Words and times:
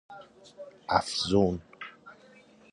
افزون 0.95 1.61